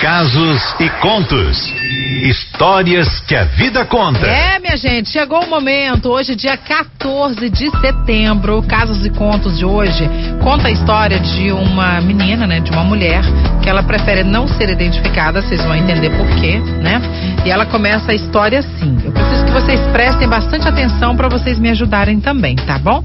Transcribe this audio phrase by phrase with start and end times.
[0.00, 1.74] Casos e contos.
[2.22, 4.24] Histórias que a vida conta.
[4.26, 6.10] É, minha gente, chegou o momento.
[6.10, 10.08] Hoje, dia 14 de setembro, Casos e Contos de hoje
[10.40, 13.22] conta a história de uma menina, né, de uma mulher,
[13.60, 17.02] que ela prefere não ser identificada, vocês vão entender por quê, né?
[17.44, 18.98] E ela começa a história assim.
[19.04, 23.02] Eu preciso que vocês prestem bastante atenção para vocês me ajudarem também, tá bom?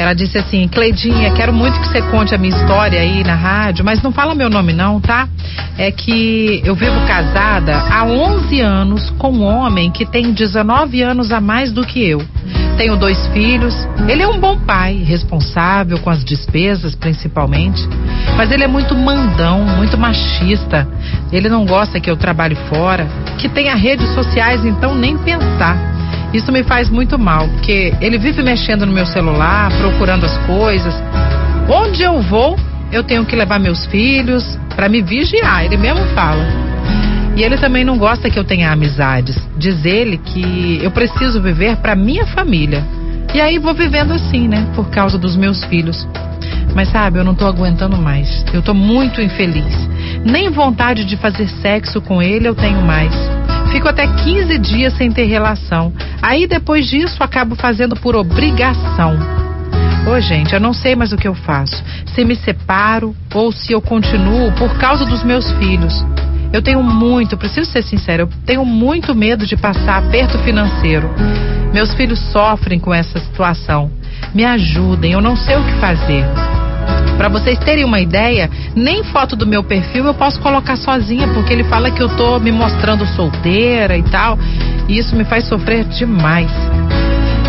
[0.00, 3.84] Ela disse assim: Cleidinha, quero muito que você conte a minha história aí na rádio,
[3.84, 5.28] mas não fala meu nome, não, tá?
[5.76, 11.30] É que eu vivo casada há 11 anos com um homem que tem 19 anos
[11.30, 12.22] a mais do que eu.
[12.78, 13.74] Tenho dois filhos.
[14.08, 17.86] Ele é um bom pai, responsável com as despesas, principalmente.
[18.38, 20.88] Mas ele é muito mandão, muito machista.
[21.30, 25.89] Ele não gosta que eu trabalhe fora, que tenha redes sociais, então nem pensar.
[26.32, 30.94] Isso me faz muito mal, porque ele vive mexendo no meu celular, procurando as coisas.
[31.68, 32.56] Onde eu vou,
[32.92, 36.44] eu tenho que levar meus filhos para me vigiar, ele mesmo fala.
[37.36, 39.36] E ele também não gosta que eu tenha amizades.
[39.56, 42.84] Diz ele que eu preciso viver para minha família.
[43.34, 46.06] E aí vou vivendo assim, né, por causa dos meus filhos.
[46.74, 48.44] Mas sabe, eu não tô aguentando mais.
[48.52, 49.88] Eu tô muito infeliz.
[50.24, 53.14] Nem vontade de fazer sexo com ele eu tenho mais.
[53.70, 55.92] Fico até 15 dias sem ter relação.
[56.20, 59.16] Aí depois disso acabo fazendo por obrigação.
[60.06, 61.82] Ô gente, eu não sei mais o que eu faço.
[62.14, 66.04] Se me separo ou se eu continuo por causa dos meus filhos.
[66.52, 71.08] Eu tenho muito, preciso ser sincero, eu tenho muito medo de passar aperto financeiro.
[71.72, 73.88] Meus filhos sofrem com essa situação.
[74.34, 76.24] Me ajudem, eu não sei o que fazer.
[77.20, 81.52] Para vocês terem uma ideia, nem foto do meu perfil eu posso colocar sozinha, porque
[81.52, 84.38] ele fala que eu tô me mostrando solteira e tal.
[84.88, 86.50] E isso me faz sofrer demais.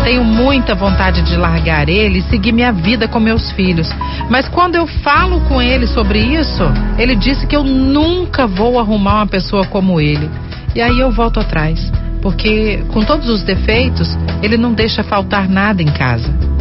[0.04, 3.88] Tenho muita vontade de largar ele e seguir minha vida com meus filhos.
[4.28, 6.64] Mas quando eu falo com ele sobre isso,
[6.98, 10.28] ele disse que eu nunca vou arrumar uma pessoa como ele.
[10.74, 15.82] E aí eu volto atrás, porque com todos os defeitos, ele não deixa faltar nada
[15.82, 16.51] em casa.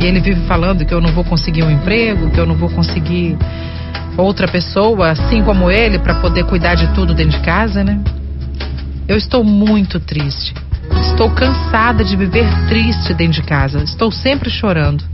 [0.00, 2.70] E ele vive falando que eu não vou conseguir um emprego, que eu não vou
[2.70, 3.36] conseguir
[4.16, 8.00] outra pessoa assim como ele para poder cuidar de tudo dentro de casa, né?
[9.06, 10.54] Eu estou muito triste.
[11.02, 13.82] Estou cansada de viver triste dentro de casa.
[13.82, 15.04] Estou sempre chorando.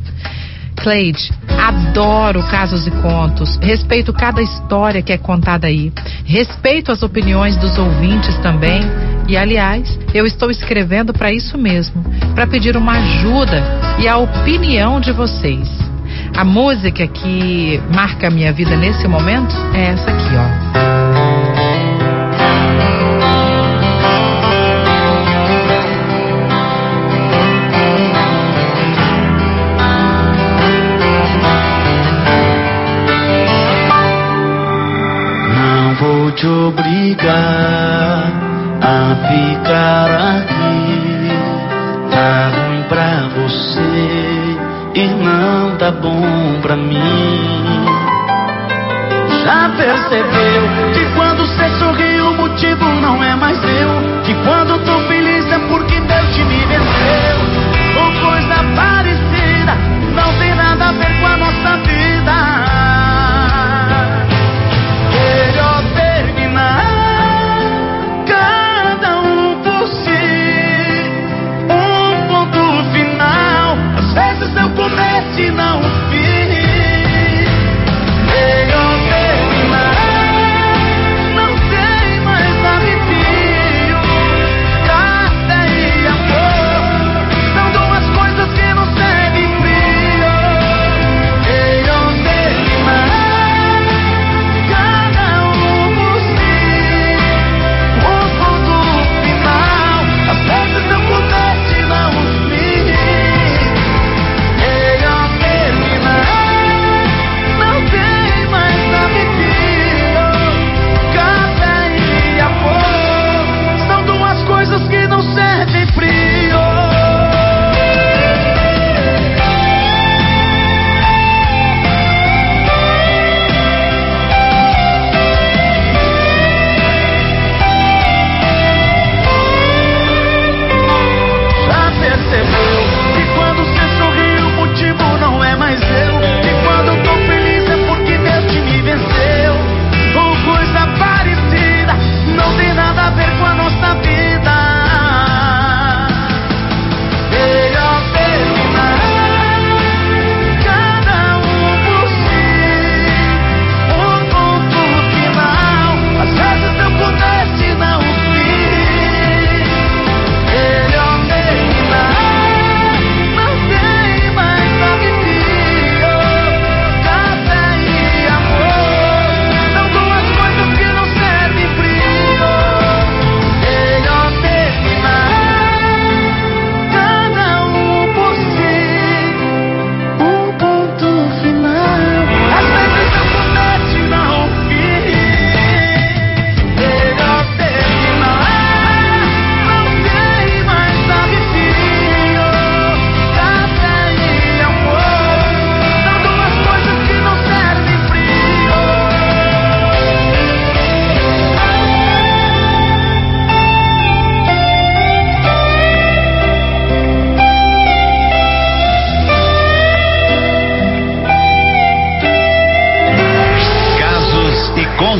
[0.77, 1.33] Cleide,
[1.66, 3.59] adoro casos e contos.
[3.60, 5.93] Respeito cada história que é contada aí.
[6.25, 8.81] Respeito as opiniões dos ouvintes também.
[9.28, 12.04] E aliás, eu estou escrevendo para isso mesmo,
[12.34, 13.62] para pedir uma ajuda
[13.99, 15.69] e a opinião de vocês.
[16.37, 20.96] A música que marca a minha vida nesse momento é essa aqui, ó.
[45.87, 46.99] Tá bom pra mim.
[49.45, 51.06] Já percebeu que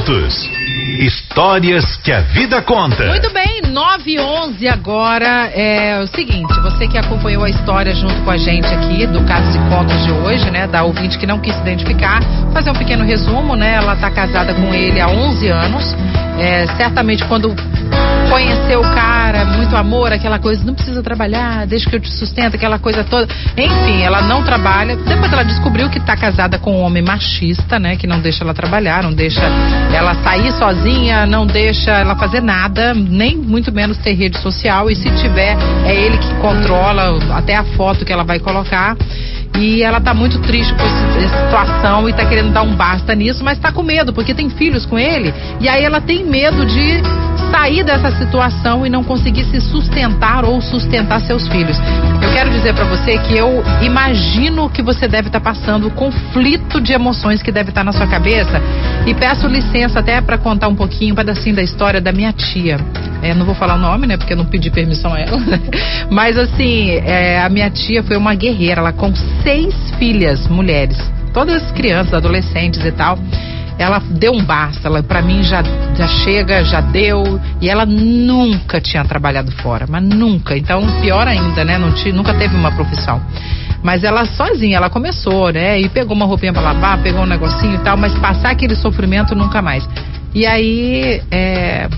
[0.07, 0.49] Contos.
[1.01, 3.07] Histórias que a vida conta.
[3.09, 5.51] Muito bem, 9 e 11 agora.
[5.53, 9.51] É o seguinte, você que acompanhou a história junto com a gente aqui do caso
[9.51, 10.69] de contos de hoje, né?
[10.69, 12.21] Da ouvinte que não quis se identificar,
[12.53, 13.75] fazer um pequeno resumo, né?
[13.75, 15.97] Ela está casada com ele há 11 anos.
[16.39, 17.53] É, certamente quando
[18.37, 22.55] conheceu o cara, muito amor, aquela coisa, não precisa trabalhar, deixa que eu te sustento,
[22.55, 23.27] aquela coisa toda.
[23.57, 24.95] Enfim, ela não trabalha.
[24.95, 27.97] Depois ela descobriu que está casada com um homem machista, né?
[27.97, 29.41] Que não deixa ela trabalhar, não deixa
[29.91, 34.91] ela sair sozinha, não deixa ela fazer nada, nem muito menos ter rede social.
[34.91, 35.57] E se tiver,
[35.87, 38.99] é ele que controla até a foto que ela vai colocar.
[39.59, 43.43] E ela tá muito triste com essa situação e tá querendo dar um basta nisso,
[43.43, 45.33] mas tá com medo, porque tem filhos com ele.
[45.59, 47.01] E aí ela tem medo de
[47.57, 51.79] sair dessa situação e não conseguir se sustentar ou sustentar seus filhos.
[52.21, 55.91] Eu quero dizer para você que eu imagino que você deve estar tá passando o
[55.91, 58.61] conflito de emoções que deve estar tá na sua cabeça
[59.07, 62.79] e peço licença até para contar um pouquinho, um pedacinho da história da minha tia.
[63.23, 64.19] É, não vou falar o nome, né?
[64.19, 65.41] Porque eu não pedi permissão a ela.
[66.13, 70.99] Mas assim, é, a minha tia foi uma guerreira, ela com seis filhas, mulheres,
[71.33, 73.19] todas crianças, adolescentes e tal
[73.79, 75.63] ela deu um basta, ela para mim já,
[75.95, 80.57] já chega, já deu, e ela nunca tinha trabalhado fora, mas nunca.
[80.57, 81.79] Então, pior ainda, né?
[81.79, 83.21] Não tinha, nunca teve uma profissão.
[83.83, 85.79] Mas ela sozinha, ela começou, né?
[85.81, 89.35] E pegou uma roupinha para lavar, pegou um negocinho e tal, mas passar aquele sofrimento
[89.35, 89.87] nunca mais.
[90.35, 91.89] E aí, é...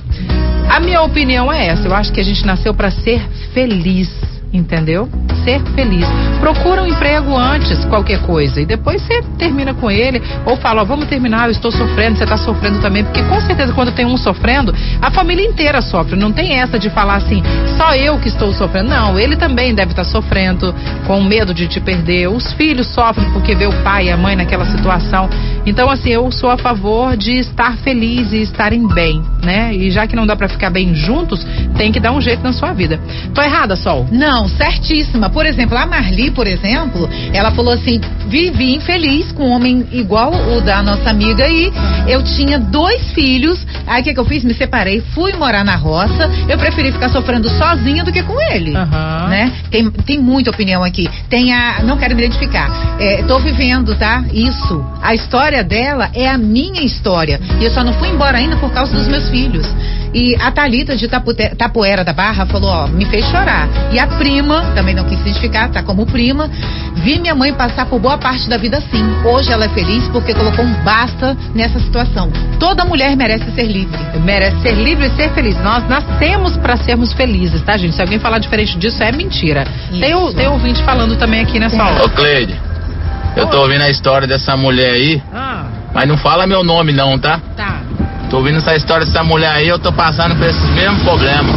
[0.68, 1.86] a minha opinião é essa.
[1.86, 3.20] Eu acho que a gente nasceu para ser
[3.54, 4.10] feliz
[4.52, 5.08] entendeu?
[5.44, 6.06] Ser feliz.
[6.40, 10.84] Procura um emprego antes, qualquer coisa, e depois você termina com ele, ou fala, ó,
[10.84, 14.16] vamos terminar, eu estou sofrendo, você está sofrendo também, porque com certeza quando tem um
[14.16, 16.16] sofrendo, a família inteira sofre.
[16.16, 17.42] Não tem essa de falar assim,
[17.76, 18.88] só eu que estou sofrendo.
[18.88, 20.74] Não, ele também deve estar sofrendo,
[21.06, 22.28] com medo de te perder.
[22.28, 25.28] Os filhos sofrem porque vê o pai e a mãe naquela situação.
[25.68, 29.74] Então, assim, eu sou a favor de estar feliz e estarem bem, né?
[29.74, 32.54] E já que não dá para ficar bem juntos, tem que dar um jeito na
[32.54, 32.98] sua vida.
[33.34, 34.08] Tô errada, Sol?
[34.10, 34.48] Não.
[34.48, 35.28] Certíssima.
[35.28, 40.32] Por exemplo, a Marli, por exemplo, ela falou assim: vivi infeliz com um homem igual
[40.32, 41.70] o da nossa amiga e
[42.06, 43.66] eu tinha dois filhos.
[43.86, 44.42] Aí o que, que eu fiz?
[44.44, 46.30] Me separei, fui morar na roça.
[46.48, 48.74] Eu preferi ficar sofrendo sozinha do que com ele.
[48.74, 49.28] Uhum.
[49.28, 49.52] Né?
[49.70, 51.06] Tem, tem muita opinião aqui.
[51.28, 51.82] Tem a.
[51.82, 52.96] Não quero me identificar.
[52.98, 54.24] É, tô vivendo, tá?
[54.32, 54.82] Isso.
[55.02, 57.40] A história dela é a minha história.
[57.60, 59.66] E eu só não fui embora ainda por causa dos meus filhos.
[60.14, 63.68] E a Talita de Tapute, Tapoeira da Barra falou, ó, me fez chorar.
[63.92, 66.50] E a prima, também não quis identificar, tá como prima,
[66.96, 69.04] vi minha mãe passar por boa parte da vida assim.
[69.24, 72.30] Hoje ela é feliz porque colocou um basta nessa situação.
[72.58, 73.98] Toda mulher merece ser livre.
[74.24, 75.56] Merece ser livre e ser feliz.
[75.62, 77.94] Nós nascemos para sermos felizes, tá, gente?
[77.94, 79.66] Se alguém falar diferente disso, é mentira.
[80.00, 82.04] Tem, o, tem ouvinte falando também aqui nessa hora.
[82.04, 82.58] Ô, Cleide,
[83.36, 85.37] eu tô ouvindo a história dessa mulher aí, ah.
[85.98, 87.40] Mas não fala meu nome não, tá?
[87.56, 87.80] Tá.
[88.30, 91.50] Tô ouvindo essa história dessa mulher aí, eu tô passando por esses mesmos problemas.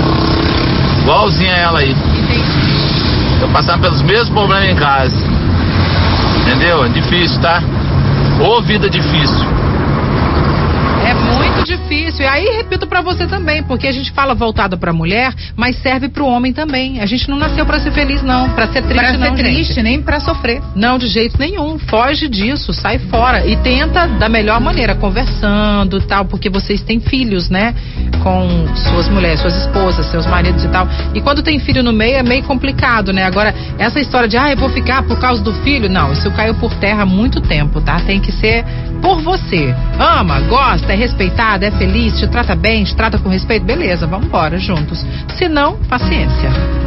[1.03, 1.91] Igualzinha ela aí.
[1.91, 3.39] Entendi.
[3.39, 5.15] Tô passando pelos mesmos problemas em casa.
[6.41, 6.83] Entendeu?
[6.83, 7.61] É difícil, tá?
[8.43, 9.45] Ô vida difícil.
[11.05, 12.00] É muito difícil.
[12.19, 16.09] E aí repito para você também, porque a gente fala voltado para mulher, mas serve
[16.09, 16.99] para o homem também.
[16.99, 19.73] A gente não nasceu para ser feliz não, para ser triste pra não, ser triste,
[19.73, 19.83] gente.
[19.83, 20.61] nem para sofrer.
[20.75, 21.77] Não, de jeito nenhum.
[21.77, 26.99] Foge disso, sai fora e tenta da melhor maneira, conversando e tal, porque vocês têm
[26.99, 27.73] filhos, né?
[28.23, 30.87] Com suas mulheres, suas esposas, seus maridos e tal.
[31.13, 33.23] E quando tem filho no meio é meio complicado, né?
[33.23, 36.55] Agora, essa história de, ah, eu vou ficar por causa do filho, não, isso caiu
[36.55, 37.99] por terra há muito tempo, tá?
[38.01, 38.65] Tem que ser
[39.01, 39.73] por você.
[39.99, 44.27] Ama, gosta, é respeitada, é feliz, te trata bem, te trata com respeito, beleza, vamos
[44.27, 45.05] embora juntos.
[45.37, 46.80] Se não, paciência.